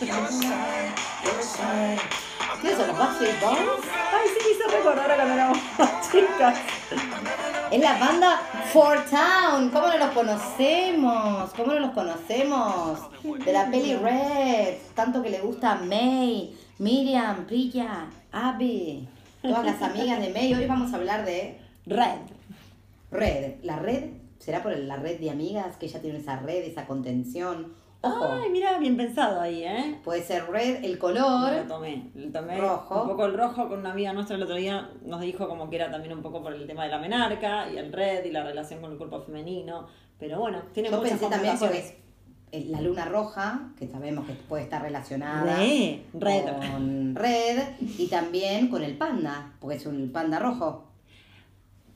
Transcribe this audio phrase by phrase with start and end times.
[0.00, 0.06] ¿Qué
[2.74, 3.58] son los Backstreet Boys?
[4.12, 6.58] Ay, sí me hizo recordar a cuando éramos más chicas.
[7.70, 8.40] Es la banda
[8.72, 9.68] Four Town.
[9.68, 11.50] ¿Cómo no los conocemos?
[11.50, 12.98] ¿Cómo no los conocemos?
[13.44, 14.76] De la peli Red.
[14.94, 19.06] Tanto que le gusta a May, Miriam, Priya, Abby.
[19.42, 20.54] Todas las amigas de May.
[20.54, 22.20] Hoy vamos a hablar de Red.
[23.10, 23.56] Red.
[23.64, 24.04] La red
[24.38, 27.74] será por la red de amigas que ella tiene esa red, esa contención.
[28.02, 28.32] Ojo.
[28.32, 30.00] Ay, mira, bien pensado ahí, ¿eh?
[30.02, 31.66] Puede ser red el Lo color.
[31.68, 33.02] tomé, lo tomé Rojo.
[33.02, 35.76] un poco el rojo con una amiga nuestra el otro día nos dijo como que
[35.76, 38.42] era también un poco por el tema de la menarca y el red y la
[38.42, 39.86] relación con el cuerpo femenino,
[40.18, 41.56] pero bueno, tiene Yo muchas pensé también
[42.52, 45.56] es la luna roja, que sabemos que puede estar relacionada
[46.14, 46.44] red.
[46.72, 47.58] con red
[47.98, 50.89] y también con el panda, porque es un panda rojo.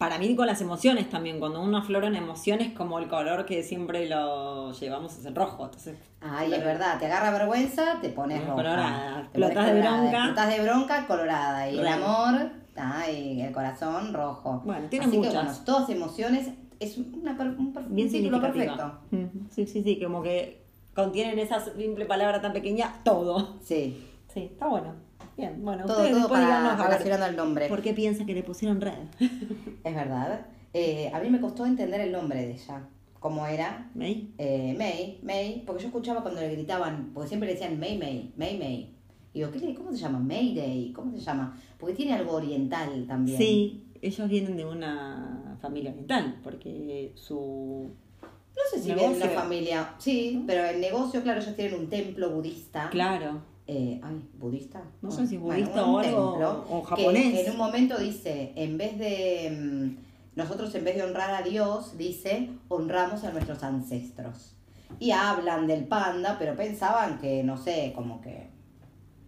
[0.05, 3.63] Para mí con las emociones también, cuando uno aflora en emociones como el color que
[3.63, 8.41] siempre lo llevamos es el rojo, entonces Ay, es verdad, te agarra vergüenza, te pones
[8.43, 8.55] roja.
[8.55, 9.21] Colorada.
[9.21, 10.17] Explotas de bronca.
[10.19, 11.71] explotas de bronca, colorada.
[11.71, 14.63] Y el amor, ay, el corazón, rojo.
[14.65, 15.33] Bueno, tiene Así muchas.
[15.33, 16.49] que bueno, todas emociones,
[16.81, 18.51] es una, un, bien un título significativa.
[18.53, 18.99] perfecto.
[19.11, 20.65] Mm, Sí, sí, sí, como que
[20.95, 23.57] contienen esa simple palabra tan pequeña, todo.
[23.63, 24.95] Sí, Sí, está bueno.
[25.37, 27.69] Bien, bueno, todo, ustedes todo para relacionando al nombre.
[27.69, 28.93] por qué piensan que le pusieron red.
[29.85, 30.47] Es verdad.
[30.73, 32.89] Eh, a mí me costó entender el nombre de ella.
[33.21, 33.91] ¿Cómo era?
[33.95, 34.35] ¿May?
[34.39, 38.33] Eh, May, May, porque yo escuchaba cuando le gritaban, porque siempre le decían May, May,
[38.37, 38.95] May, May.
[39.33, 40.19] Y digo, ¿qué ¿cómo se llama?
[40.19, 41.59] Mayday, ¿cómo se llama?
[41.79, 43.39] Porque tiene algo oriental también.
[43.39, 47.91] Sí, ellos vienen de una familia oriental, porque su...
[48.23, 52.31] No sé si de una familia, sí, pero el negocio, claro, ellos tienen un templo
[52.31, 52.89] budista.
[52.91, 54.83] Claro, Eh, ay, budista.
[55.01, 57.47] No sé si budista o algo, o que japonés.
[57.47, 59.51] en un momento dice, en vez de,
[59.97, 64.55] mm, nosotros en vez de honrar a Dios, dice, honramos a nuestros ancestros.
[65.01, 68.49] Y hablan del panda, pero pensaban que, no sé, como que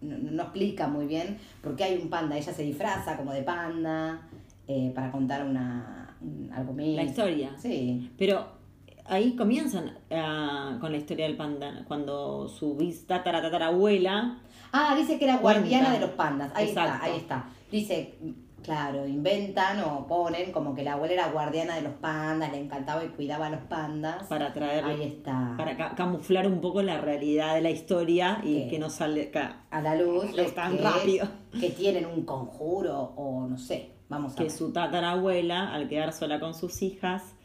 [0.01, 2.37] no, no explica muy bien por qué hay un panda.
[2.37, 4.21] Ella se disfraza como de panda
[4.67, 6.95] eh, para contar una, un- algo mío.
[6.95, 7.55] la historia.
[7.59, 8.11] Sí.
[8.17, 8.56] Pero
[9.07, 14.39] ahí comienzan ah, con la historia del panda, cuando su bis tatara tatarabuela
[14.71, 16.51] Ah, dice que era guardiana de los pandas.
[16.55, 16.93] Ahí Exacto.
[16.93, 17.45] está, ahí está.
[17.71, 18.17] Dice,
[18.63, 23.03] claro, inventan o ponen como que la abuela era guardiana de los pandas, le encantaba
[23.05, 24.23] y cuidaba a los pandas.
[24.27, 25.53] para traer, Ahí está.
[25.57, 29.31] para ca- camuflar un poco la realidad de la historia y que no sale.
[29.71, 30.35] A la luz.
[30.35, 31.27] Lo tan que, rápido.
[31.57, 33.93] Que tienen un conjuro o no sé.
[34.09, 34.51] Vamos a Que ver.
[34.51, 37.35] su tatarabuela, al quedar sola con sus hijas,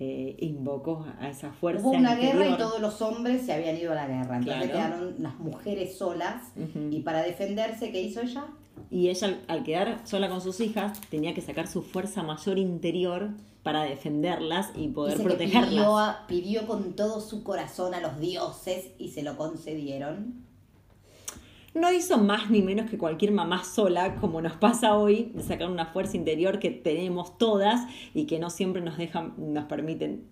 [0.00, 3.92] eh, invocó a esa fuerza Hubo una guerra y todos los hombres se habían ido
[3.92, 4.38] a la guerra.
[4.38, 4.72] Entonces Claro.
[4.72, 6.42] quedaron las mujeres solas.
[6.90, 8.46] Y para defenderse, ¿qué hizo ella?
[8.90, 13.28] Y ella, al- quedar sola con sus hijas, tenía que sacar su fuerza mayor interior
[13.62, 15.68] para defenderlas y poder Dice que protegerlas.
[15.70, 20.46] pidió, a- pidió con todo su corazón a los dioses y se lo concedieron.
[21.72, 25.70] No hizo más ni menos que cualquier mamá sola, como nos pasa hoy, de sacar
[25.70, 30.24] una fuerza interior que tenemos todas y que no siempre nos dejan, nos permiten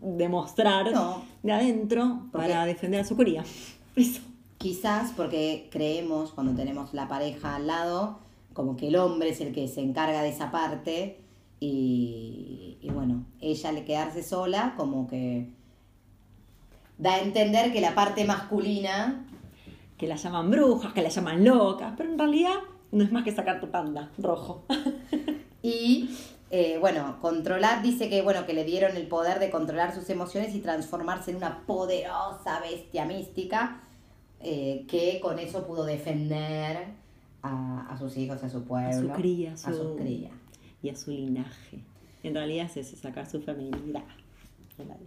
[0.00, 1.22] demostrar No.
[1.42, 3.44] de adentro para defender a su cría.
[3.94, 4.20] Eso.
[4.58, 8.18] Quizás porque creemos cuando tenemos la pareja al lado,
[8.52, 11.20] como que el hombre es el que se encarga de esa parte
[11.60, 15.50] y, y bueno, ella al quedarse sola como que
[16.98, 19.24] da a entender que la parte masculina,
[19.98, 22.54] Que la llaman brujas, que la llaman locas, pero en realidad
[22.92, 24.64] no es más que sacar tu panda rojo.
[25.62, 26.10] y
[26.50, 30.54] eh, bueno, controlar, dice que bueno, que le dieron el poder de controlar sus emociones
[30.54, 33.80] y transformarse en una poderosa bestia mística
[34.40, 36.86] eh, que con eso pudo defender
[37.42, 40.30] a, a sus hijos, a su pueblo, A su cría, a su- su cría.
[40.82, 41.80] y a su linaje.
[42.22, 44.02] En realidad es eso, sacar su feminidad.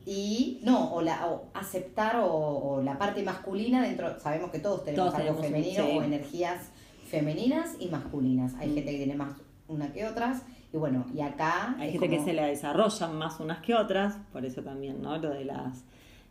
[0.06, 4.84] Y no, o, la, o aceptar o, o la parte masculina dentro, sabemos que todos
[4.84, 5.98] tenemos Todos algo tenemos un- femenino sí.
[5.98, 6.70] o energías
[7.08, 8.54] femeninas y masculinas.
[8.60, 8.74] Hay Mm.
[8.76, 9.34] gente que tiene más
[9.68, 10.42] una que otras.
[10.74, 11.76] Y bueno, y acá...
[11.80, 15.18] Hay gente que se la desarrollan más unas que otras, por eso también, ¿no?
[15.18, 15.84] Lo de las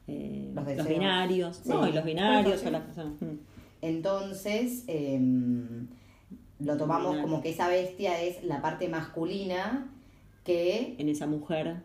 [0.08, 1.68] eh, Los binarios, Sí.
[1.68, 3.20] no, y los binarios o las personas.
[3.20, 3.36] mm.
[3.82, 5.86] Entonces, em,
[6.58, 7.22] lo tomamos Binario.
[7.30, 9.90] como que esa bestia es la parte masculina
[10.44, 10.96] que...
[10.98, 11.82] En esa mujer,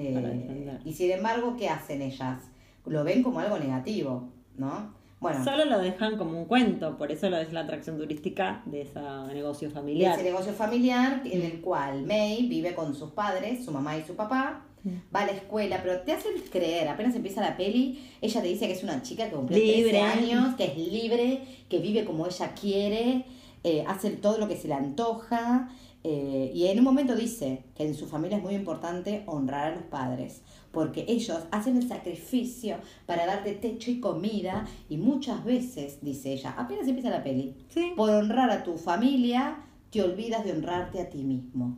[0.00, 0.80] eh, Para defender.
[0.84, 2.42] y sin embargo, ¿qué hacen ellas?
[2.86, 4.98] Lo ven como algo negativo, ¿no?
[5.20, 8.82] Bueno, solo lo dejan como un cuento, por eso lo es la atracción turística de
[8.82, 8.98] ese
[9.34, 10.14] negocio familiar.
[10.14, 14.14] ese negocio familiar en el cual May vive con sus padres, su mamá y su
[14.16, 15.14] papá, Mm.
[15.14, 18.66] va a la escuela, pero te hacen creer, apenas empieza la peli, ella te dice
[18.66, 19.90] que es una chica que cumple Libre.
[19.90, 23.26] 13 años, que es libre, que vive como ella quiere,
[23.62, 25.68] eh, hace todo lo que se le antoja,
[26.02, 29.74] Eh, y en un momento dice que en su familia es muy importante honrar a
[29.76, 30.40] los padres,
[30.72, 36.54] porque ellos hacen el sacrificio para darte techo y comida, y muchas veces, dice ella,
[36.56, 37.92] apenas empieza la peli, Sí.
[37.96, 39.58] por honrar a tu familia,
[39.90, 41.76] te olvidas de honrarte a ti mismo.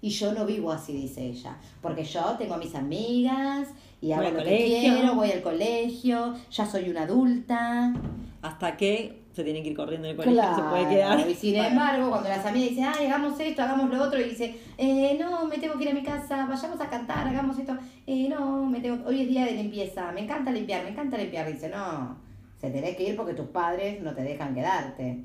[0.00, 3.68] Y yo no vivo así, dice ella, porque yo tengo a mis amigas
[4.00, 7.92] y hago Voy lo que quiero, voy al colegio, ya soy una adulta.
[8.42, 11.28] Hasta que se tiene que ir corriendo del colegio, no se puede quedar.
[11.28, 14.56] Y sin embargo, cuando las amigas dicen, ay, hagamos esto, hagamos lo otro, y dice,
[14.78, 18.30] eh, no, me tengo que ir a mi casa, vayamos a cantar, hagamos esto, eh,
[18.30, 21.52] no, me tengo, hoy es día de limpieza, me encanta limpiar, me encanta limpiar.
[21.52, 22.16] Dice, no,
[22.58, 25.22] se tenés que ir porque tus padres no te dejan quedarte.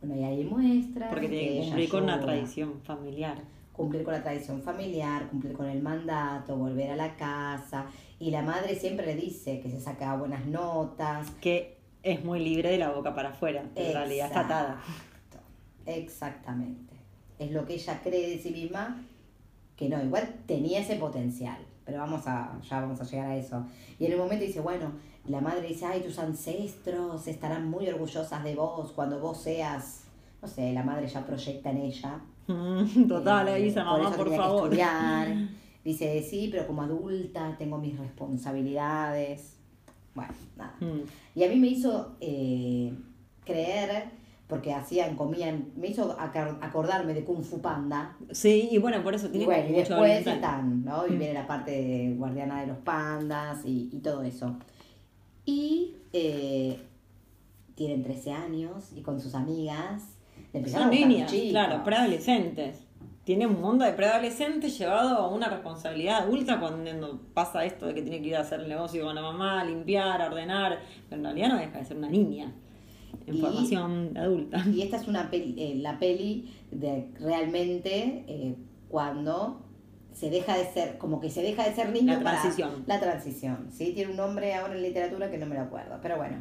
[0.00, 1.10] Bueno, y ahí muestra.
[1.10, 2.26] Porque tiene que cumplir con una ayuda.
[2.26, 3.42] tradición familiar.
[3.72, 7.86] Cumplir con la tradición familiar, cumplir con el mandato, volver a la casa.
[8.20, 12.70] Y la madre siempre le dice que se saca buenas notas, Que es muy libre
[12.70, 13.64] de la boca para afuera.
[13.74, 14.82] En realidad está atada.
[15.86, 16.94] Exactamente.
[17.38, 19.02] Es lo que ella cree de sí misma,
[19.76, 21.58] que no, igual tenía ese potencial.
[21.84, 23.64] Pero vamos a, ya vamos a llegar a eso.
[23.98, 24.92] Y en un momento dice, bueno,
[25.26, 30.04] la madre dice, ay, tus ancestros estarán muy orgullosas de vos cuando vos seas,
[30.42, 32.20] no sé, la madre ya proyecta en ella.
[32.46, 34.70] Mm, Total, Eh, ahí dice mamá, por que favor.
[35.84, 39.57] Dice, sí, pero como adulta tengo mis responsabilidades.
[40.18, 40.74] Bueno, nada.
[40.80, 41.38] Mm.
[41.38, 42.92] Y a mí me hizo eh,
[43.44, 44.04] creer,
[44.48, 48.16] porque hacían, comían, me hizo acordarme de Kung Fu Panda.
[48.32, 50.34] Sí, y bueno, por eso Y tiene bueno, y después oriental.
[50.34, 51.06] están, ¿no?
[51.06, 51.18] Y Mm.
[51.18, 54.56] viene la parte de guardiana de los pandas y, y todo eso.
[55.44, 56.78] Y eh,
[57.74, 60.02] tienen 13 años y con sus amigas
[60.52, 62.84] le empezaron Son niñas, claro, preadolescentes.
[63.28, 68.00] Tiene un mundo de preadolescentes llevado a una responsabilidad adulta cuando pasa esto de que
[68.00, 70.78] tiene que ir a hacer el negocio con la mamá, limpiar, ordenar.
[71.10, 72.54] Pero en realidad no deja de ser una niña
[73.26, 74.64] en Y- formación adulta.
[74.72, 78.56] Y esta es una peli, eh, la peli de realmente eh,
[78.88, 79.60] cuando
[80.14, 82.82] se deja de ser, como que se deja de ser niño La para- transición.
[82.86, 83.92] la transición, ¿sí?
[83.94, 86.38] Tiene un nombre ahora en literatura que no me lo acuerdo, pero bueno,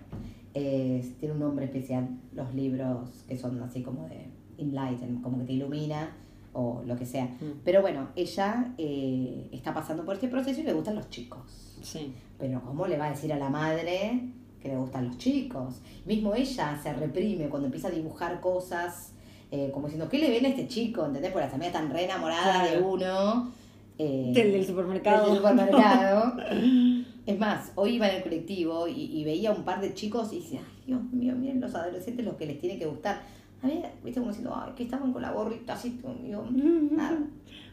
[0.53, 5.43] eh, tiene un nombre especial, los libros que son así como de enlighten, como que
[5.43, 6.15] te ilumina
[6.59, 7.25] o lo que sea.
[7.25, 7.61] Mm.
[7.63, 11.75] Pero bueno, ella eh, está pasando por este proceso y le gustan los chicos.
[11.83, 12.13] Sí.
[12.39, 14.21] Pero ¿cómo le va a decir a la madre
[14.59, 15.81] que le gustan los chicos?
[16.05, 19.11] Mismo ella se reprime cuando empieza a dibujar cosas,
[19.51, 21.05] eh, como diciendo, ¿qué le ven a este chico?
[21.05, 21.31] ¿Entendés?
[21.31, 23.51] Porque las amigas están re enamoradas de uno.
[23.99, 25.27] eh, Del del supermercado.
[25.27, 26.33] del supermercado.
[27.27, 30.39] es más, hoy iba en el colectivo y, y veía un par de chicos y
[30.39, 33.21] decía, ay, Dios mío, miren los adolescentes los que les tiene que gustar.
[33.61, 37.17] A ver, viste como diciendo, ay, que estaban con la gorrita así, digo, nada.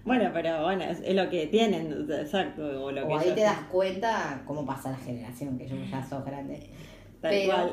[0.05, 2.85] Bueno, pero bueno, es, es lo que tienen, exacto.
[2.85, 6.25] O, lo que ahí te das cuenta cómo pasa la generación, que yo ya sos
[6.25, 6.61] grande.
[7.21, 7.73] Tal Pero- cual.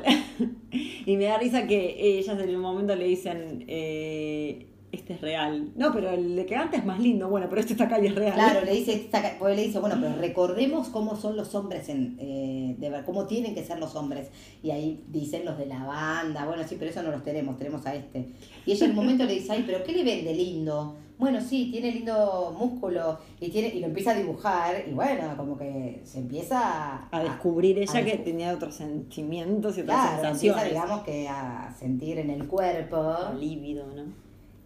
[1.06, 5.70] y me da risa que ellas en un momento le dicen, eh, este es real.
[5.74, 7.28] No, pero el de que antes es más lindo.
[7.28, 8.34] Bueno, pero este está acá y es real.
[8.34, 12.16] Claro, le dice, saca- porque le dice, bueno, pero recordemos cómo son los hombres, en,
[12.20, 14.28] eh, de ver, cómo tienen que ser los hombres.
[14.62, 17.84] Y ahí dicen los de la banda, bueno, sí, pero eso no los tenemos, tenemos
[17.86, 18.28] a este.
[18.66, 20.96] Y ella en un momento le dice, ay, pero ¿qué le ven de lindo?
[21.18, 25.56] Bueno, sí, tiene lindo músculo y tiene y lo empieza a dibujar y bueno, como
[25.56, 30.38] que se empieza A descubrir ella a que tenía otros sentimientos y otras Claro, empieza,
[30.58, 30.68] sensaciones.
[30.70, 34.02] digamos que a sentir en el cuerpo El líbido, ¿no?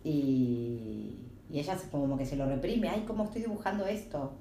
[0.06, 1.14] Y,
[1.50, 4.32] y ella se- como que se lo reprime, ay, ¿cómo estoy dibujando esto?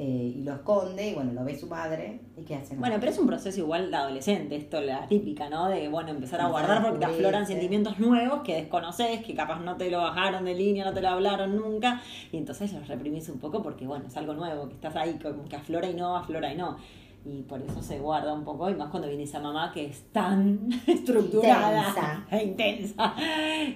[0.00, 2.76] Eh, y lo esconde y bueno, lo ve su madre y ¿qué hace?
[2.76, 5.66] Bueno, pero es un proceso igual de adolescente, esto la típica, ¿no?
[5.68, 9.58] De, bueno, empezar a Empezar guardar porque te afloran sentimientos nuevos que desconoces, que capaz
[9.58, 13.28] no te lo bajaron de línea, no te lo hablaron nunca, y entonces los reprimís
[13.28, 16.16] un poco porque, bueno, es algo nuevo, que estás ahí, como que aflora y no,
[16.16, 16.76] aflora y no.
[17.24, 20.04] Y por eso se guarda un poco, y más cuando viene esa mamá que es
[20.12, 23.14] tan estructurada, e intensa,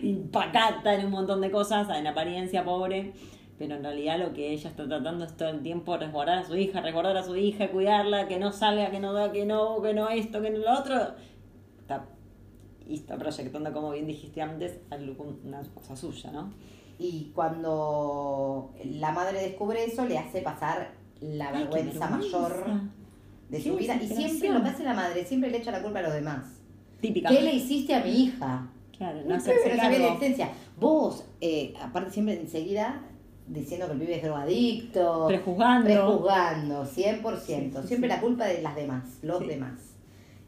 [0.00, 3.12] y pacata en un montón de cosas, en apariencia pobre,
[3.58, 6.56] pero en realidad lo que ella está tratando es todo el tiempo resguardar a su
[6.56, 9.92] hija, resguardar a su hija, cuidarla, que no salga, que no da, que no, que
[9.92, 10.96] no esto, que no lo otro.
[11.80, 12.06] Está,
[12.88, 16.50] y está proyectando, como bien dijiste antes, algo- una cosa suya, ¿no?
[16.98, 22.64] Y cuando la madre descubre eso, le hace pasar la Ay, vergüenza mayor.
[23.52, 23.98] De su vida.
[24.02, 26.44] Y siempre lo que hace la madre, siempre le echa la culpa a los demás.
[27.00, 27.28] Típica.
[27.28, 28.66] ¿Qué le hiciste a mi hija?
[28.96, 30.48] Claro, no No hacerse sabía la existencia.
[30.80, 33.02] Vos, eh, aparte siempre enseguida
[33.46, 35.26] diciendo que el pibe es drogadicto.
[35.26, 35.84] Prejuzgando.
[35.84, 37.40] Prejuzgando, 100%.
[37.44, 39.91] Sí, sí, siempre la culpa de las demás, los demás.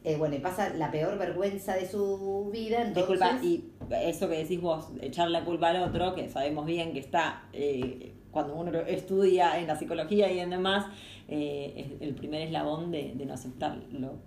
[0.04, 2.82] Eh, bueno, y pasa la peor vergüenza de su vida.
[2.82, 3.73] Entonces, Disculpa, y
[4.11, 8.12] eso que decís vos, echar la culpa al otro, que sabemos bien que está, eh,
[8.30, 10.87] cuando uno estudia en la psicología y en demás,
[11.28, 14.18] eh, es el primer eslabón de, de no aceptar lo-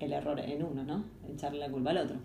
[0.00, 1.04] el error en uno, ¿no?
[1.32, 2.16] Echarle la culpa al otro.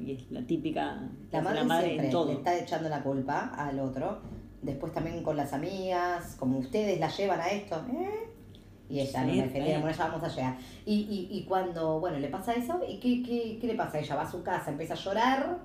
[0.00, 2.26] y es la típica La de madre, siempre en todo.
[2.26, 4.18] le está echando la culpa al otro.
[4.60, 7.76] Después también con las amigas, como ustedes la llevan a esto.
[7.92, 8.28] ¿eh?
[8.90, 10.56] Y ella no me defendía, bueno, ya vamos a llegar.
[10.84, 13.98] Y, y, y cuando, bueno, le pasa eso, ¿y qué, qué, qué le pasa?
[13.98, 15.58] Ella va a su casa, empieza a llorar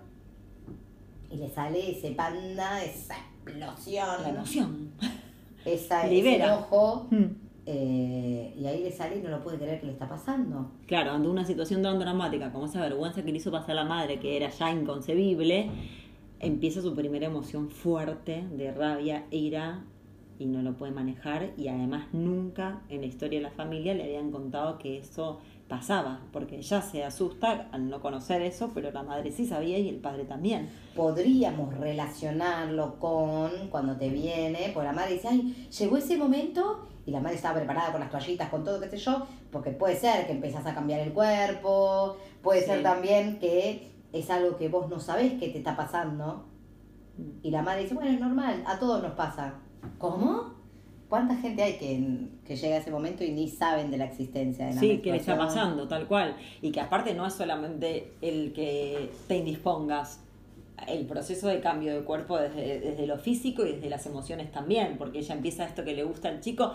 [1.30, 4.92] y le sale ese panda, esa explosión, La emoción.
[5.66, 6.46] esa, ese Libera.
[6.46, 7.08] enojo.
[7.12, 7.24] Mm.
[7.66, 10.72] eh, y ahí le sale y no lo puede creer que le está pasando.
[10.86, 13.86] Claro, ante una situación tan dramática como esa vergüenza que le hizo pasar a la
[13.86, 15.70] madre, que era ya inconcebible,
[16.40, 19.84] empieza su primera emoción fuerte de rabia, ira,
[20.40, 21.52] y no lo puede manejar.
[21.58, 26.22] Y además nunca en la historia de la familia le habían contado que eso pasaba,
[26.32, 29.98] porque ella se asusta al no conocer eso, pero la madre sí sabía y el
[29.98, 30.70] padre también.
[30.96, 37.12] podríamos relacionarlo con cuando te viene, porque la madre dice, ay, llegó ese momento y
[37.12, 40.26] la madre estaba preparada con las toallitas, con todo, qué sé yo, porque puede ser
[40.26, 42.68] que empezás a cambiar el cuerpo, puede Sí.
[42.68, 46.46] ser también que es algo que vos no sabés que te está pasando.
[47.44, 49.56] Y la madre dice, bueno, es normal, a todos nos pasa.
[49.98, 50.56] ¿Cómo?
[51.10, 54.66] ¿Cuánta gente hay que, que llega a ese momento y ni saben de la existencia
[54.68, 56.36] de la Sí, que le está pasando, tal cual.
[56.62, 60.22] Y que aparte no es solamente el que te indispongas,
[60.88, 64.98] el proceso de cambio de cuerpo desde, desde lo físico y desde las emociones también,
[64.98, 66.74] porque ella empieza esto que le gusta al chico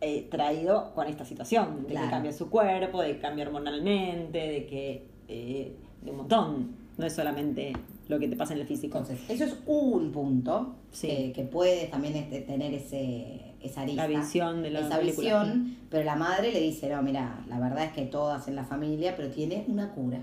[0.00, 2.06] eh, traído con esta situación, de Claro.
[2.06, 5.06] que cambia su cuerpo, de que cambia hormonalmente, de que...
[5.26, 7.72] eh, de un montón, no es solamente
[8.08, 8.98] lo que te pasa en el físico.
[8.98, 11.08] Entonces, eso es un punto Sí.
[11.08, 14.08] que, que puede también este, tener ese, esa arista.
[14.08, 15.42] La visión de la esa película.
[15.44, 18.64] visión, pero la madre le dice, no, mira, la verdad es que todas en la
[18.64, 20.20] familia, pero tiene una cura.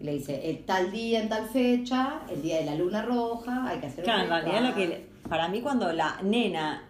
[0.00, 3.68] Y le dice, el tal día, en tal fecha, el día de la luna roja,
[3.68, 4.88] hay que hacer un Claro, en realidad lo ritual".
[4.88, 6.82] que para mí cuando la nena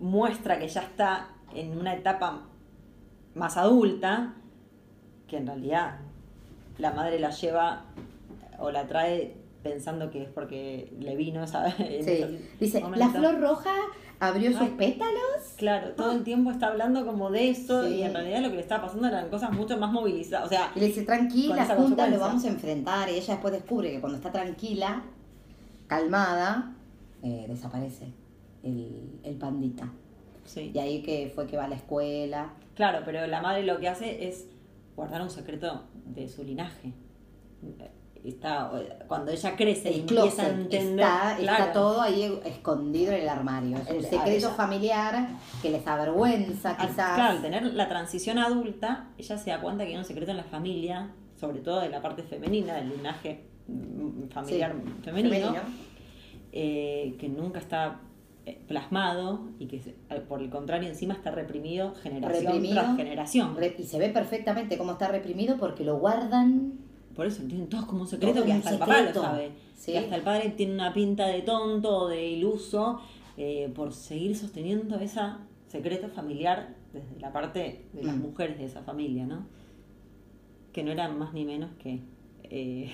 [0.00, 2.42] muestra que ya está en una etapa
[3.34, 4.34] más adulta,
[5.26, 5.96] que en realidad
[6.78, 7.84] la madre la lleva
[8.58, 11.74] o la trae pensando que es porque le vino, ¿sabes?
[12.04, 12.38] Sí.
[12.60, 13.72] Dice, la flor roja
[14.20, 15.54] abrió sus pétalos.
[15.56, 17.94] Claro, todo el tiempo está hablando como de eso Sí.
[17.96, 20.46] y en realidad lo que le estaba pasando eran cosas mucho más movilizadas.
[20.46, 23.08] O sea, Y le dice, tranquila, juntas lo vamos a enfrentar.
[23.08, 25.02] Y ella después descubre que cuando está tranquila,
[25.86, 26.74] calmada,
[27.22, 28.12] eh, desaparece
[28.62, 29.88] el, el pandita.
[30.44, 30.70] sí.
[30.74, 32.52] Y ahí que fue que va a la escuela.
[32.74, 34.46] Claro, pero la madre lo que hace es
[34.96, 36.92] guardar un secreto de su linaje.
[38.24, 38.70] Está,
[39.06, 41.00] cuando ella crece y El empieza a entender.
[41.04, 43.76] está, está claro, todo ahí escondido en el armario.
[43.76, 45.28] Es El- a secreto ella- familiar
[45.60, 47.14] que les avergüenza quizás.
[47.16, 50.38] Claro, al tener la transición adulta, ella se da cuenta que hay un secreto en
[50.38, 55.54] la familia, sobre todo de la parte femenina, del linaje mm, familiar Sí, femenino,
[56.52, 58.00] eh, que nunca está
[58.46, 62.74] eh, plasmado y que eh, por el contrario encima está reprimido generación Reprimido.
[62.80, 63.56] tras generación.
[63.78, 66.83] Y se ve perfectamente cómo está reprimido porque lo guardan.
[67.14, 69.50] Por eso tienen todos como un secreto Todo que hasta el papá lo sabe.
[69.76, 69.92] Sí.
[69.92, 73.00] Y hasta el padre tiene una pinta de tonto o de iluso
[73.36, 75.20] eh, por seguir sosteniendo ese
[75.68, 78.20] secreto familiar desde la parte de las Mm.
[78.22, 79.46] mujeres de esa familia, ¿no?
[80.72, 82.00] Que no eran más ni menos que
[82.44, 82.90] eh,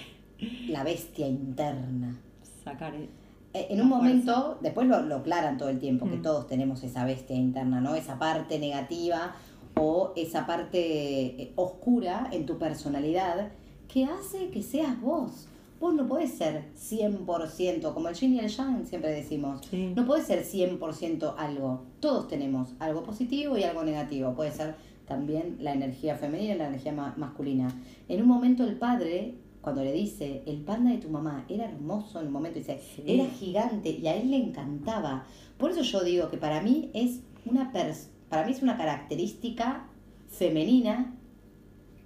[0.68, 2.16] La bestia interna.
[2.64, 2.94] sacar.
[2.94, 3.08] eh,
[3.70, 6.22] En un momento, después lo, lo aclaran todo el tiempo, que Mm.
[6.22, 7.94] todos tenemos esa bestia interna, ¿no?
[7.94, 9.34] Esa parte negativa
[9.76, 13.50] o esa parte oscura en tu personalidad
[13.92, 15.46] que hace que seas vos.
[15.80, 19.62] Vos no podés ser 100%, como el yin y el yang siempre decimos.
[19.70, 19.92] Sí.
[19.96, 21.84] No podés ser 100% algo.
[22.00, 24.34] Todos tenemos algo positivo y algo negativo.
[24.34, 24.74] Puede ser
[25.06, 27.72] también la energía femenina y la energía ma- masculina.
[28.08, 32.20] En un momento el padre, cuando le dice, el panda de tu mamá era hermoso
[32.20, 33.02] en un momento, dice, Sí.
[33.06, 35.24] era gigante y a él le encantaba.
[35.58, 39.88] Por eso yo digo que para mí es una, pers- para mí es una característica
[40.28, 41.16] femenina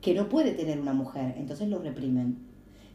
[0.04, 1.34] que no puede tener una mujer.
[1.38, 2.36] Entonces lo reprimen.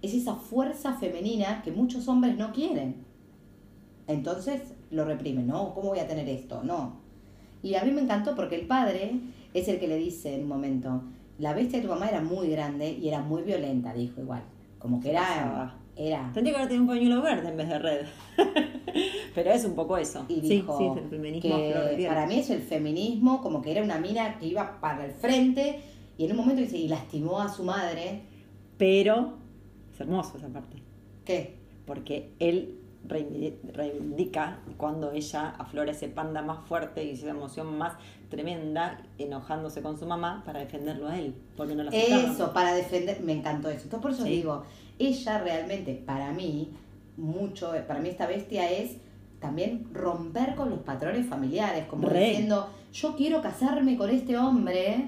[0.03, 2.97] Es esa fuerza femenina que muchos hombres no quieren.
[4.05, 4.61] Entonces
[4.91, 5.73] lo reprimen, ¿no?
[5.73, 6.61] ¿Cómo voy a tener esto?
[6.63, 6.99] No.
[7.63, 9.19] Y a mí me encantó porque el padre
[9.55, 11.01] es el que le dice en un momento,
[11.39, 14.43] la bestia de tu mamá era muy grande y era muy violenta, dijo igual.
[14.77, 15.75] Como que era...
[15.95, 16.31] Era...
[16.31, 18.05] Tendría que haber tenido un pañuelo verde en vez de red.
[19.35, 20.25] Pero es un poco eso.
[20.29, 23.71] Y sí, dijo sí, es el feminismo que para mí es el feminismo, como que
[23.71, 25.81] era una mina que iba para el frente
[26.19, 28.21] y en un momento dice, y lastimó a su madre.
[28.77, 29.33] Pero
[29.91, 30.77] es hermoso esa parte.
[31.25, 31.57] ¿Qué?
[31.85, 37.93] porque él reivindi- reivindica cuando ella aflora ese panda más fuerte y esa emoción más
[38.29, 41.89] tremenda, enojándose con su mamá para defenderlo a él, porque no.
[41.91, 43.85] Eso, para defender, me encantó eso.
[43.85, 44.29] Entonces, por eso Sí.
[44.29, 44.63] digo,
[44.99, 46.69] ella realmente, para mí,
[47.17, 48.97] mucho, para mí esta bestia es
[49.39, 52.29] también romper con los patrones familiares, como Re.
[52.29, 55.07] diciendo, yo quiero casarme con este hombre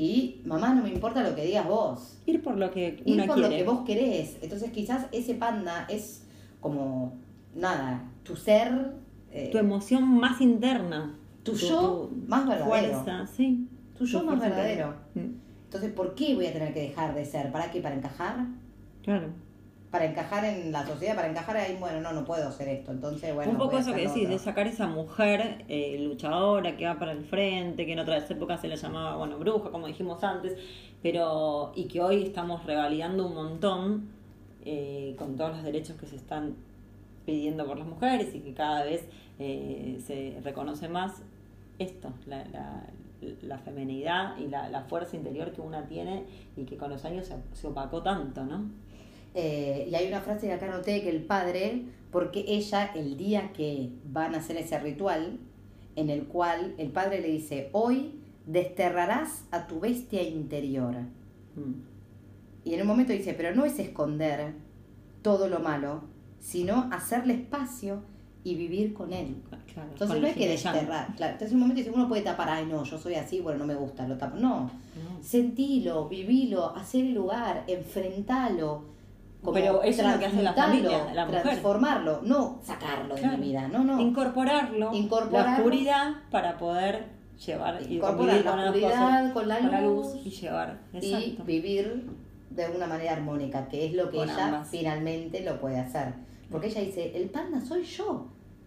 [0.00, 2.18] Y mamá, no me importa lo que digas vos.
[2.24, 3.50] Ir por lo que Ir uno por quiere.
[3.50, 4.38] lo que vos querés.
[4.40, 6.24] Entonces quizás ese panda es
[6.60, 7.14] como,
[7.56, 8.92] nada, tu ser,
[9.32, 11.18] eh, Tu emoción más interna.
[11.42, 12.68] Tu yo más verdadero.
[13.02, 13.66] Fuerza, sí.
[13.98, 14.94] tu yo tu más verdadero.
[15.14, 15.32] Mm,
[15.64, 17.50] Entonces, ¿por qué voy a tener que dejar de ser?
[17.50, 17.80] ¿Para qué?
[17.80, 18.46] ¿Para encajar?
[19.02, 19.30] Claro.
[19.90, 22.92] Para encajar en la sociedad, para encajar ahí, bueno, no, no puedo hacer esto.
[22.92, 23.52] Entonces, bueno.
[23.52, 27.24] un poco eso que decís, de sacar esa mujer eh, luchadora que va para el
[27.24, 30.58] frente, que en otras épocas se le llamaba, bueno, bruja, como dijimos antes,
[31.02, 34.08] pero y que hoy estamos revalidando un montón
[34.64, 36.56] eh, con todos los derechos que se están
[37.24, 41.22] pidiendo por las mujeres y que cada vez eh, se reconoce más
[41.78, 42.82] esto, la, la,
[43.42, 46.24] la femenidad y la, la fuerza interior que una tiene
[46.56, 48.68] y que con los años se, se opacó tanto, ¿no?
[49.34, 53.52] Eh, y hay una frase que acá noté que el padre, porque ella, el día
[53.52, 55.38] que van a hacer ese ritual,
[55.96, 60.94] en el cual el padre le dice, hoy desterrarás a tu bestia interior.
[61.56, 61.82] Mm.
[62.64, 64.52] Y en un momento dice, pero no es esconder
[65.22, 66.02] todo lo malo,
[66.40, 68.02] sino hacerle espacio
[68.44, 69.36] y vivir con él.
[69.72, 71.14] Claro, Entonces no hay que desterrar.
[71.16, 71.32] Claro.
[71.32, 73.66] Entonces en un momento dice, uno puede tapar, ay no, yo soy así, bueno, no
[73.66, 74.36] me gusta, lo tapo.
[74.36, 74.70] No, No.
[75.22, 78.96] sentilo, vivilo, hacer el lugar, enfrentalo.
[79.52, 81.42] Pero eso es lo que hace la familia, la mujer.
[81.42, 84.00] Transformarlo, no sacarlo de mi vida, no, no.
[84.00, 85.50] Incorporarlo, Incorporarlo.
[85.50, 87.06] la oscuridad para poder
[87.46, 90.80] llevar y Incorporar la oscuridad cosas, con la con la luz, luz y llevar.
[90.92, 92.10] y vivir
[92.50, 94.68] de una manera armónica, que es lo que Con ella ambas.
[94.68, 96.14] finalmente lo puede hacer.
[96.50, 98.26] Porque ella dice, el panda soy yo,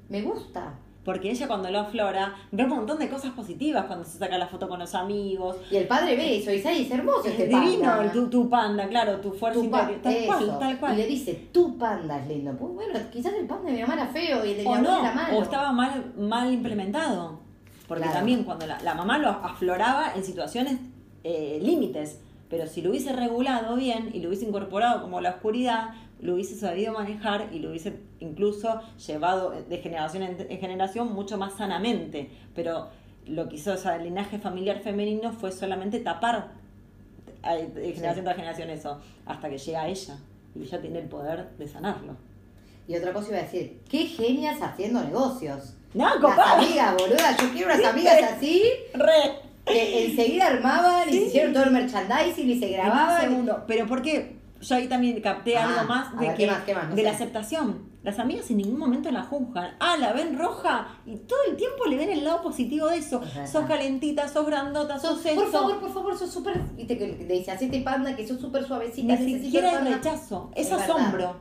[0.09, 0.73] me gusta.
[1.03, 4.45] Porque ella cuando lo aflora ve un montón de cosas positivas cuando se saca la
[4.45, 5.55] foto con los amigos.
[5.71, 8.03] Y el padre ve eso y dice, "Ay, es hermoso Es este divino panda.
[8.03, 9.99] el- tu, tu panda, claro, tu fuerza Tu interior.
[10.03, 10.27] Tal eso.
[10.27, 10.93] cual, tal cual.
[10.93, 12.51] Y le dice, tu panda es lindo.
[12.55, 14.77] Pues bueno, quizás el panda de mi mamá era feo y el de mi o
[14.77, 15.37] no, era malo.
[15.37, 17.39] o estaba mal, mal implementado.
[17.87, 18.17] Porque Claro.
[18.19, 20.77] también cuando la, la mamá lo afloraba en situaciones
[21.23, 25.89] eh, límites, pero si lo hubiese regulado bien y lo hubiese incorporado como la oscuridad,
[26.21, 31.37] lo hubiese sabido manejar y lo hubiese incluso llevado de generación en, en generación mucho
[31.37, 32.29] más sanamente.
[32.55, 32.89] Pero
[33.25, 36.51] lo que hizo ese linaje familiar femenino fue solamente tapar
[37.43, 40.17] de generación tras generación eso, hasta que llega ella
[40.55, 42.15] y ella tiene el poder de sanarlo.
[42.87, 45.75] Y otra cosa iba a decir, qué genias haciendo negocios.
[45.93, 46.59] No, Las copada.
[46.59, 49.39] amigas, boluda, yo quiero unas amigas así, Re.
[49.65, 51.19] que enseguida armaban y Sí.
[51.19, 53.21] se hicieron todo el merchandising y se En un grababan.
[53.21, 53.63] segundo.
[53.67, 56.61] Pero porque yo ahí también capté Ah, algo más a de, ver, que, ¿qué más,
[56.63, 56.89] qué más?
[56.89, 57.91] No de la aceptación.
[58.03, 59.75] Las amigas en ningún momento la juzgan.
[59.79, 63.21] Ah, la ven roja y todo el tiempo le ven el lado positivo de eso.
[63.43, 63.49] Es.
[63.51, 65.41] Sos calentita, sos grandota, sos, Sos- esto.
[65.41, 66.59] por favor, por favor, sos súper.
[66.75, 69.15] Viste que le dice, hacete panda, que sos súper suavecita.
[69.17, 69.91] Ni siquiera panda".
[69.97, 71.33] rechazo, es, Es verdad.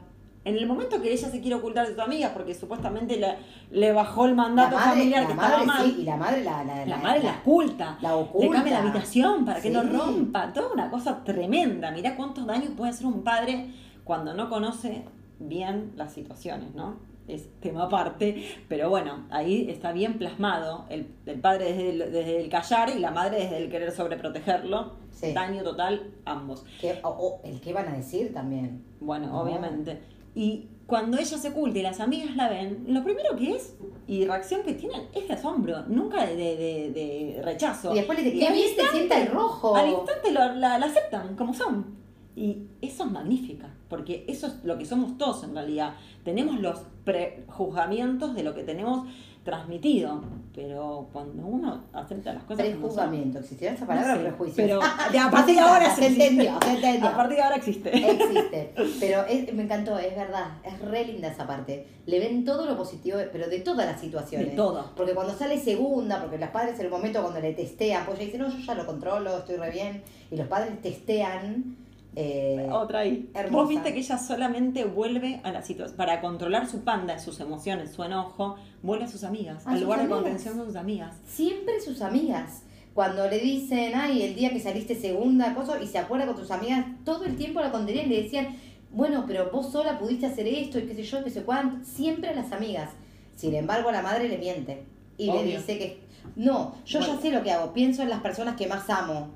[0.43, 3.37] En el momento que ella se quiere ocultar de sus amigas porque supuestamente le,
[3.71, 5.85] le bajó el mandato La madre, familiar la que madre estaba mal.
[5.87, 6.65] sí, y la madre la.
[6.65, 7.99] La, La madre la oculta.
[8.01, 8.55] la Le oculta.
[8.55, 10.53] cambia la habitación para que no rompa.
[10.55, 11.91] Toda una cosa tremenda.
[11.91, 13.67] Mirá cuántos daños puede hacer un padre
[14.05, 15.05] cuando no conoce
[15.39, 16.97] bien las situaciones, ¿no?
[17.29, 18.43] Es tema aparte.
[18.67, 22.99] Pero bueno, ahí está bien plasmado el, el padre desde el, desde el callar y
[22.99, 24.95] la madre desde el querer sobreprotegerlo.
[25.13, 25.33] Sí.
[25.35, 26.65] Daño total, ambos.
[26.81, 28.83] Que- o- o el que van a decir también.
[29.01, 29.41] Bueno, No.
[29.43, 30.01] obviamente.
[30.35, 33.75] Y cuando ella se oculta y las amigas la ven, lo primero que es
[34.07, 36.91] y reacción que tienen es de asombro, nunca de, de- de-
[37.35, 37.93] de rechazo.
[37.93, 39.77] Y después le dice, Y al bien se instante- sienta el rojo.
[39.77, 41.97] Al instante lo- la, la aceptan como son.
[42.37, 45.95] Y eso es magnífica, porque eso es lo que somos todos en realidad.
[46.25, 49.07] Tenemos los prejuzgamientos de lo que tenemos
[49.45, 50.23] transmitido,
[50.55, 53.39] pero cuando uno acepta las cosas son, Prejuzgamiento.
[53.39, 54.55] ¿Existirá esa palabra no sé, prejuicio?
[54.65, 54.81] pero
[55.13, 57.09] de a partir de ahora se entendió, se entendió.
[57.09, 58.11] a partir de ahora existe.
[58.11, 58.75] Existe.
[59.01, 60.59] Pero es- me encantó, es verdad.
[60.63, 61.87] Es re linda esa parte.
[62.05, 64.51] Le ven todo lo positivo, pero de todas las situaciones.
[64.51, 64.91] De todo.
[64.95, 68.27] Porque cuando sale segunda, porque los padres en el momento cuando le testean, pues ella
[68.27, 70.03] dice, no, yo ya lo controlo, estoy re bien.
[70.31, 71.77] Y los padres testean.
[72.17, 73.31] Eh, Otra ahí.
[73.35, 73.57] hermosa.
[73.57, 77.93] Vos viste que ella solamente vuelve a la situación, para controlar su panda, sus emociones,
[77.93, 81.17] su enojo, vuelve a sus amigas, A al sus lugar de contención con sus amigas.
[81.27, 82.63] siempre sus amigas.
[82.95, 86.51] Cuando le dicen, ay, el día que saliste segunda, cosa, y se acuerda con tus
[86.51, 88.57] amigas, todo el tiempo la contenían y le decían,
[88.93, 91.85] bueno, pero vos sola pudiste hacer esto y qué sé yo, qué sé cuánto.
[91.89, 92.91] Siempre a las amigas.
[93.37, 94.85] Sin embargo, la madre le miente
[95.17, 96.01] y le dice que,
[96.35, 97.15] no, yo Bueno.
[97.15, 99.29] ya sé lo que hago, pienso en las personas que más amo.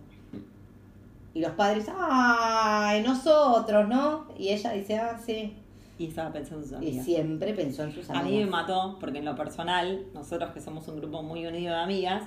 [1.35, 4.27] Y los padres, ay, nosotros, ¿no?
[4.38, 5.53] Y ella dice, ah, sí.
[5.99, 7.05] Y estaba pensando en sus Y amigas.
[7.05, 8.31] siempre pensó en sus A amigas.
[8.31, 11.81] mí me mató, porque en lo personal, nosotros que somos un grupo muy unido de
[11.81, 12.23] amigas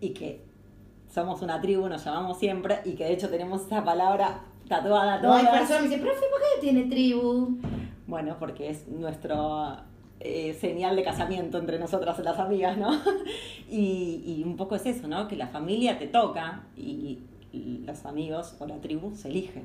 [0.00, 0.44] y que
[1.12, 5.34] somos una tribu, nos llamamos siempre y que de hecho tenemos esa palabra tatuada No
[5.34, 5.58] hay todas.
[5.60, 7.58] personas que dicen, profe, ¿por qué tiene tribu?
[8.06, 9.76] Bueno, porque es nuestro
[10.20, 12.90] eh, señal de casamiento entre nosotras las amigas, ¿no?
[13.70, 15.28] Y, y un poco es eso, ¿no?
[15.28, 17.20] Que la familia te toca y
[17.52, 19.62] los amigos o la tribu se elige.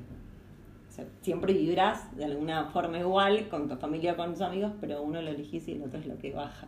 [0.89, 4.71] O sea, siempre vivirás de alguna forma igual con tu familia o con tus amigos,
[4.79, 6.67] pero uno lo elegís y el otro es lo que baja.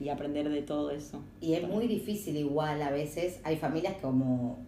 [0.00, 1.22] Y aprender de todo eso.
[1.40, 3.40] Y es muy difícil igual a veces.
[3.44, 4.58] Hay familias como...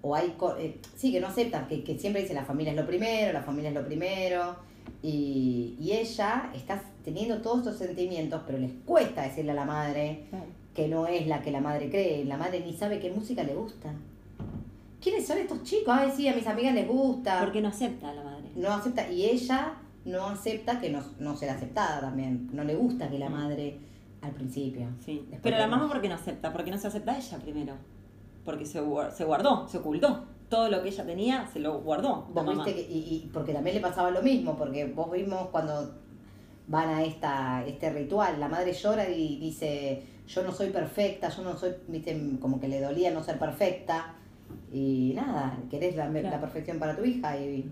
[0.00, 0.34] O hay...
[0.58, 3.42] eh, sí, que no aceptan, que, que siempre dicen la familia es lo primero, la
[3.42, 4.56] familia es lo primero.
[5.02, 10.24] Y, y ella está teniendo todos estos sentimientos, pero les cuesta decirle a la madre
[10.74, 12.24] que no es la que la madre cree.
[12.24, 13.92] La madre ni sabe qué música le gusta.
[15.00, 15.94] ¿Quiénes son estos chicos?
[15.96, 17.40] Ay, sí, a mis amigas les gusta.
[17.40, 18.50] Porque no acepta a la madre.
[18.56, 19.08] No acepta.
[19.10, 22.48] Y ella no acepta que no, no sea aceptada también.
[22.52, 23.32] No le gusta que la Mm.
[23.32, 23.78] madre
[24.22, 24.88] al principio.
[25.04, 25.28] Sí.
[25.42, 26.52] Pero la mamá, ¿por qué no acepta?
[26.52, 27.74] Porque no se acepta ella primero.
[28.44, 30.24] Porque se, guar- se guardó, se ocultó.
[30.48, 32.22] Todo lo que ella tenía se lo guardó.
[32.32, 32.64] Vos mamá.
[32.64, 35.94] viste que, y, y porque también le pasaba lo mismo, porque vos vimos cuando
[36.66, 41.42] van a esta, este ritual, la madre llora y dice, yo no soy perfecta, yo
[41.42, 44.14] no soy, viste, como que le dolía no ser perfecta,
[44.72, 47.70] y nada, querés la, perfección para tu hija, y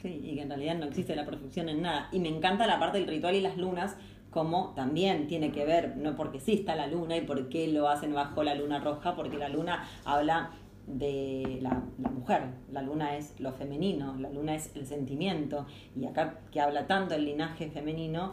[0.00, 2.08] Sí, y que en realidad no existe la perfección en nada.
[2.10, 3.96] Y me encanta la parte del ritual y las lunas,
[4.30, 7.88] como también tiene que ver, no porque sí está la luna y por qué lo
[7.88, 10.52] hacen bajo la luna roja, porque la luna habla
[10.86, 16.06] de la, la mujer, la luna es lo femenino, la luna es el sentimiento, y
[16.06, 18.32] acá que habla tanto el linaje femenino,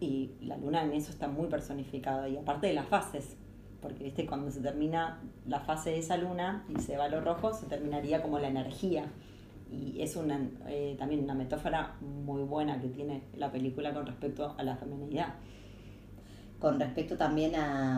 [0.00, 3.36] y la luna en eso está muy personificada, y aparte de las fases,
[3.80, 7.20] porque viste cuando se termina la fase de esa luna y se va a lo
[7.20, 9.04] rojo, se terminaría como la energía.
[9.72, 14.54] Y es una, eh, también una metáfora muy buena que tiene la película con respecto
[14.58, 15.34] a la feminidad.
[16.58, 17.96] con respecto también a,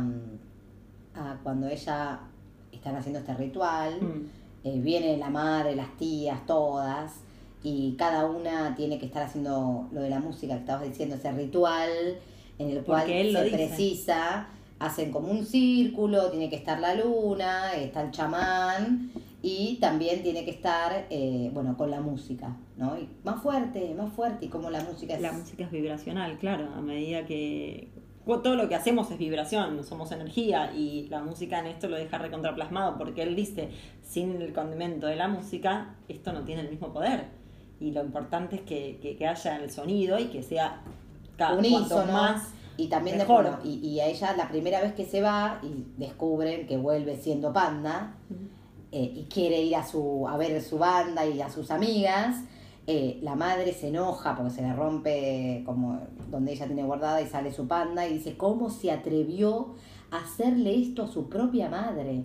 [1.17, 2.21] a cuando ella
[2.71, 4.27] están haciendo este ritual, Mm.
[4.65, 7.23] eh, viene la madre, las tías, todas,
[7.65, 11.33] y cada una tiene que estar haciendo lo de la música que estabas diciendo, ese
[11.33, 11.91] ritual
[12.59, 13.57] en el cual Porque se dice.
[13.57, 14.47] precisa,
[14.83, 20.45] hacen como un círculo, tiene que estar la luna, está el chamán, y también tiene
[20.45, 22.99] que estar, eh, bueno, con la música, ¿no?
[22.99, 25.21] Y más fuerte, más fuerte, y como la música es...
[25.21, 27.91] La música es vibracional, claro, a medida que
[28.25, 32.19] todo lo que hacemos es vibración, somos energía y la música en esto lo deja
[32.19, 33.71] recontraplasmado porque él dice,
[34.03, 37.27] sin el condimento de la música, esto no tiene el mismo poder.
[37.81, 40.83] Y lo importante es que, que, que haya el sonido y que sea
[41.37, 43.45] cada cuanto unísono más y también mejor.
[43.45, 47.17] después, y, y a ella la primera vez que se va y descubren que vuelve
[47.17, 48.15] siendo panda
[48.91, 52.45] eh, y quiere ir a su a ver su banda y a sus amigas
[52.87, 57.27] eh, la madre se enoja porque se le rompe como donde ella tiene guardada y
[57.27, 59.75] sale su panda y dice cómo se atrevió
[60.11, 62.25] a hacerle esto a su propia madre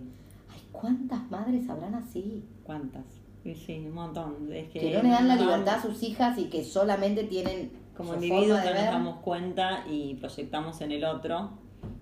[0.50, 3.06] ay cuántas madres habrán así ¿Cuántas?
[3.46, 4.52] Sí, un montón.
[4.52, 7.72] Es que, que no le dan la libertad a sus hijas y que solamente tienen
[7.98, 11.50] Como individuos no nos damos cuenta y proyectamos en el otro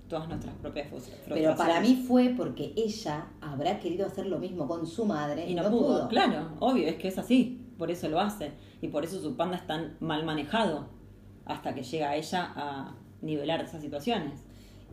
[0.10, 1.89] todas nuestras propias frus- Pero para frustraciones.
[1.89, 6.08] mí fue porque ella habrá querido hacer lo mismo con su madre Y no, pudo.
[6.10, 7.62] Claro, obvio, es que es así.
[7.77, 8.51] Por eso lo hace.
[8.81, 10.88] Y por eso su panda es tan mal manejado.
[11.45, 14.41] Hasta que llega ella a nivelar esas situaciones.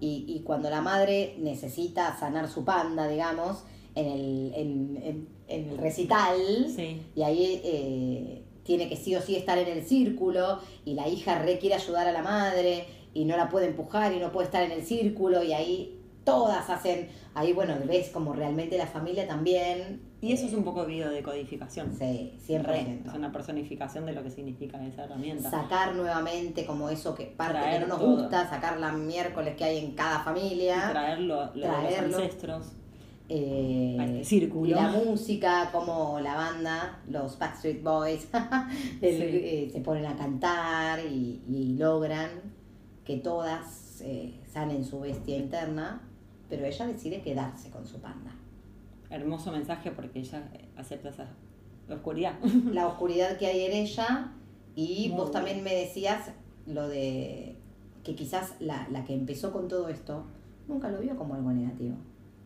[0.01, 5.69] Y, y cuando la madre necesita sanar su panda, digamos, en el, en, en- en
[5.69, 6.37] el recital,
[6.75, 7.03] Sí.
[7.15, 11.39] y ahí eh, tiene que sí o sí estar en el círculo, y la hija
[11.41, 14.63] re quiere ayudar a la madre, y no la puede empujar, y no puede estar
[14.63, 20.01] en el círculo, y ahí todas hacen, ahí bueno, ves como realmente la familia también.
[20.21, 21.97] Y eso es un poco biodecodificación.
[21.99, 23.01] Sí, Re, siempre.
[23.05, 25.51] Es una personificación de lo que significa esa herramienta.
[25.51, 28.17] sacar nuevamente como eso que parte Traer que no nos todo.
[28.21, 32.73] gusta, sacar la miércoles que hay en cada Y familia, traerlo lo de los ancestros.
[33.35, 34.75] Eh, este círculo.
[34.77, 38.29] la música, como la banda, los Backstreet Boys,
[39.01, 39.23] el- Sí.
[39.23, 42.29] eh, se ponen a cantar y, y logran
[43.05, 46.03] que todas eh, sanen su bestia interna,
[46.49, 48.33] pero ella decide quedarse con su panda.
[49.11, 51.27] Hermoso mensaje porque ella acepta esa
[51.89, 52.35] oscuridad.
[52.73, 54.33] La oscuridad que hay en ella
[54.77, 55.33] y Muy vos bien.
[55.33, 56.31] también me decías
[56.67, 57.57] lo de
[58.05, 60.25] que quizás la, la que empezó con todo esto
[60.69, 61.97] nunca lo vio como algo negativo.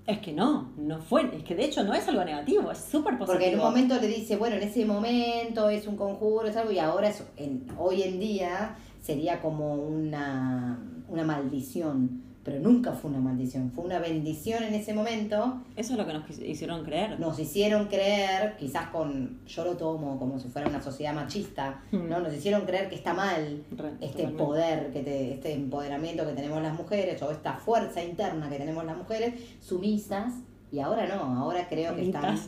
[0.06, 3.18] Es que no, no fue, es que de hecho no es algo negativo, es súper
[3.18, 3.26] positivo.
[3.26, 6.70] Porque en un momento le dice, bueno, en ese momento es un conjuro, es algo,
[6.70, 13.10] y ahora es, en, hoy en día sería como una, una maldición, pero nunca fue
[13.10, 15.62] una maldición, fue una bendición en ese momento.
[15.74, 17.18] Eso es lo que nos hicieron creer.
[17.18, 22.08] Nos hicieron creer, quizás con, yo lo tomo como si fuera una sociedad machista, Mm.
[22.08, 22.20] ¿no?
[22.20, 24.44] Nos hicieron creer que está mal Re, este totalmente.
[24.44, 28.84] poder, que te- este empoderamiento que tenemos las mujeres, o esta fuerza interna que tenemos
[28.84, 30.32] las mujeres, sumisas,
[30.70, 32.38] y ahora no, ahora creo que están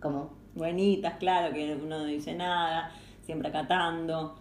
[0.00, 2.90] como Buenitas, claro, que uno no dice nada,
[3.24, 4.34] siempre acatando.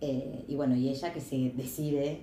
[0.00, 2.20] Eh, y bueno, y ella que se decide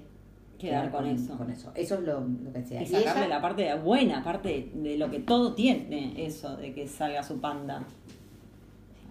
[0.70, 1.38] Quedar con eso.
[1.38, 1.72] Con eso.
[1.76, 2.82] Eso es lo, lo que decía.
[2.82, 6.74] Y Y sacarle ella- la parte buena, parte de lo que todo tiene eso, de
[6.74, 7.84] que salga su panda.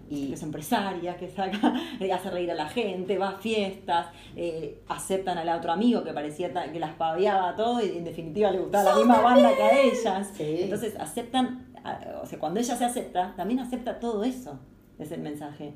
[0.09, 1.73] Y- que es empresaria, que saca,
[2.13, 6.51] hace reír a la gente, va a fiestas, eh, aceptan al otro amigo que parecía
[6.71, 10.31] que las paviaba todo y en definitiva le gustaba la misma banda que a ellas.
[10.35, 10.57] Sí.
[10.63, 11.67] Entonces aceptan,
[12.21, 14.59] o sea, cuando ella se acepta, también acepta todo eso,
[14.99, 15.73] es el mensaje.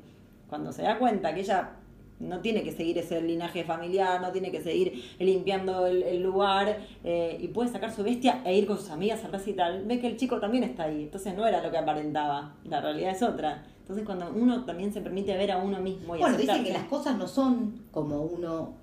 [0.48, 1.70] Cuando se da cuenta que ella
[2.18, 6.78] no tiene que seguir ese linaje familiar, no tiene que seguir limpiando el, el lugar
[7.04, 10.06] eh, y puede sacar su bestia e ir con sus amigas al recital, ve que
[10.06, 11.02] el chico también está ahí.
[11.04, 13.64] Entonces no era lo que aparentaba, la realidad es otra.
[13.80, 16.72] Entonces cuando uno también se permite ver a uno mismo y Bueno, dicen aceptarse- que
[16.72, 18.74] las cosas no son como uno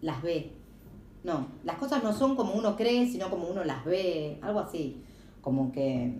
[0.00, 0.50] las ve.
[1.24, 4.38] No, las cosas no son como uno cree, sino como uno las ve.
[4.42, 5.00] Algo así.
[5.40, 6.12] Como que.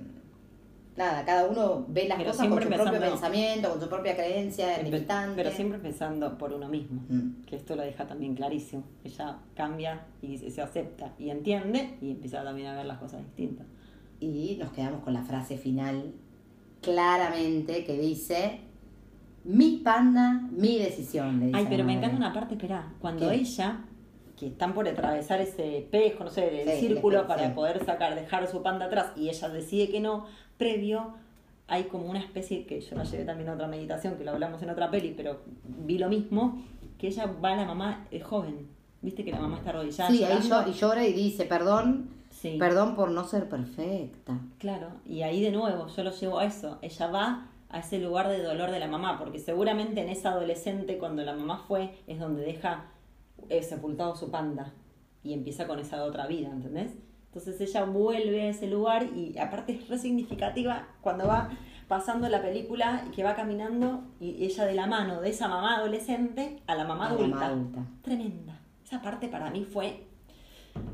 [0.94, 3.88] Nada, cada uno ve las Pero cosas con su siempre propio pensando- pensamiento, con su
[3.88, 5.36] propia creencia limitante.
[5.36, 7.00] Pero siempre pensando por uno mismo.
[7.08, 7.44] Mm.
[7.46, 8.84] Que esto lo deja también clarísimo.
[9.02, 13.66] Ella cambia y se acepta y entiende y empieza también a ver las cosas distintas.
[14.20, 16.12] Y nos quedamos con la frase final
[16.82, 18.60] claramente que dice:
[19.44, 21.40] Mi panda, mi decisión.
[21.40, 23.36] le dice Ay, pero me encanta una parte, espera, cuando ¿Qué?
[23.36, 23.80] ella,
[24.36, 27.54] que están por atravesar ese espejo, no sé, el Sí, círculo para sí.
[27.54, 30.26] poder sacar, dejar su panda atrás, y ella decide que no,
[30.62, 31.14] previo
[31.68, 34.62] hay como una especie, que yo la llevé también a otra meditación, que lo hablamos
[34.62, 35.40] en otra peli, pero
[35.86, 36.62] vi lo mismo,
[36.98, 38.68] que ella va a la mamá eh, joven,
[39.00, 40.10] viste que la mamá está arrodillada.
[40.10, 42.56] Sí, ahí y llora y dice: Perdón, Sí.
[42.58, 44.38] perdón por no ser perfecta.
[44.58, 46.78] Claro, y ahí de nuevo yo lo llevo a eso.
[46.82, 50.98] Ella va a ese lugar de dolor de la mamá, porque seguramente en esa adolescente,
[50.98, 52.84] cuando la mamá fue, es donde deja
[53.48, 54.72] eh, sepultado su panda
[55.24, 56.92] y empieza con esa otra vida, ¿entendés?
[57.34, 61.48] Entonces ella vuelve a ese lugar y aparte es re significativa cuando va
[61.88, 65.76] pasando la película y que va caminando y ella de la mano de esa mamá
[65.78, 67.34] adolescente a la mamá A la adulta.
[67.36, 67.86] mamá adulta.
[68.02, 68.60] Tremenda.
[68.84, 70.04] Esa parte para mí fue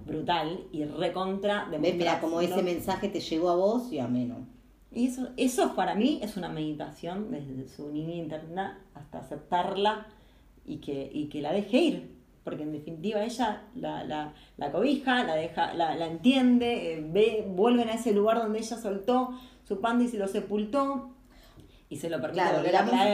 [0.07, 1.96] brutal y recontra de ¿Ves?
[1.96, 4.46] Mira, como ese mensaje te llegó a vos y a mí no.
[4.92, 10.07] y eso, eso para mí es una meditación desde su niña interna hasta aceptarla
[10.64, 12.17] y que, y que la deje ir.
[12.48, 17.44] Porque en definitiva ella la, la, la cobija, la deja, la, la entiende, eh, ve,
[17.46, 19.30] vuelven a ese lugar donde ella soltó
[19.64, 21.11] su panda y se lo sepultó
[21.90, 22.58] y se lo permite Claro,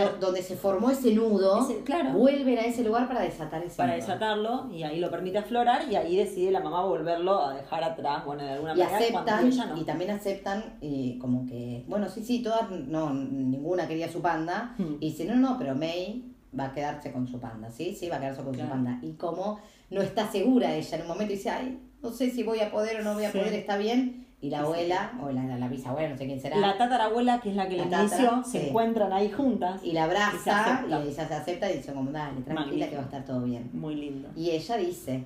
[0.09, 2.11] a donde se formó ese nudo, Ese- claro.
[2.11, 4.07] vuelven a ese lugar para desatar ese para nudo.
[4.07, 8.25] desatarlo y ahí lo permite aflorar y ahí decide la mamá volverlo a dejar atrás,
[8.25, 9.81] bueno, de alguna Y manera aceptan, ella no.
[9.81, 14.75] y también aceptan eh, como que, bueno, sí, sí, todas, no, ninguna quería su panda,
[14.79, 14.95] Hmm.
[15.01, 17.95] y dice, no, no, pero May va a quedarse con su panda, ¿sí?
[17.95, 18.69] Sí, va a quedarse con Claro.
[18.69, 18.99] su panda.
[19.03, 19.59] Y como
[19.91, 23.01] no está segura ella en un momento dice, ay, no sé si voy a poder
[23.01, 23.39] o no voy a Sí.
[23.39, 26.77] poder, está bien, y la abuela, o la, la bisabuela, no sé quién será, La
[26.77, 28.51] tatarabuela, que es la que La inició, sí.
[28.59, 29.81] se encuentran ahí juntas.
[29.83, 32.97] y la y se abraza, y, ella se acepta y dice como, dale, tranquila que
[32.97, 33.71] va a estar todo bien.
[33.73, 34.29] Muy lindo.
[34.37, 35.25] Y ella dice,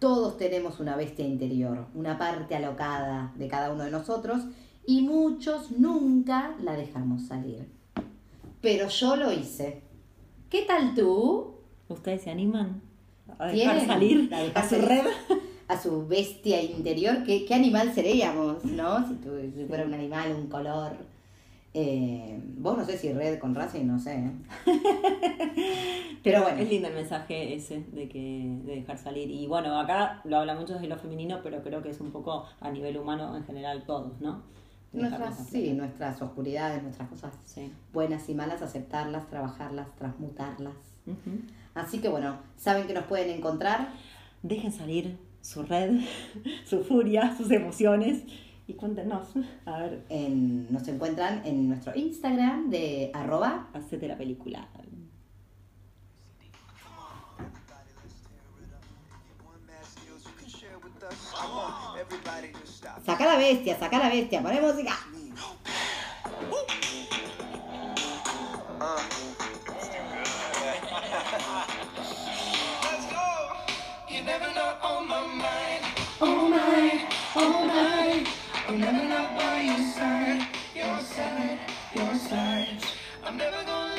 [0.00, 4.42] todos tenemos una bestia interior, una parte alocada de cada uno de nosotros
[4.86, 7.68] y muchos nunca la dejamos salir.
[8.60, 9.82] Pero yo lo hice.
[10.50, 11.54] ¿Qué tal tú?
[11.88, 12.80] ¿Ustedes se animan
[13.38, 14.88] a dejar salir ¿La dejar a su salir?
[14.88, 15.06] red?
[15.68, 19.06] A su bestia interior, ¿qué, qué animal seríamos, no?
[19.06, 20.92] Si, tu- si fuera un animal, un color.
[21.74, 24.30] Eh, vos no sé si red con Racing, no sé.
[26.24, 26.58] Pero bueno.
[26.58, 29.30] Es lindo el mensaje ese de que de dejar salir.
[29.30, 32.46] Y bueno, acá lo habla mucho desde lo femenino, pero creo que es un poco
[32.60, 34.42] a nivel humano en general todos, ¿no?
[34.92, 37.72] Nuestras, sí, nuestras oscuridades, nuestras cosas Sí.
[37.92, 40.74] buenas y malas, aceptarlas, trabajarlas, transmutarlas.
[41.74, 43.88] Así que bueno, saben que nos pueden encontrar
[44.42, 46.00] Dejen salir su red,
[46.64, 48.22] su furia, sus emociones
[48.66, 49.28] y cuéntenos.
[49.64, 54.68] A ver, en, nos encuentran en nuestro Instagram de arroba hacete la película.
[63.04, 64.96] Saca la bestia, saca la bestia, pone música.
[83.28, 83.97] I'm never gonna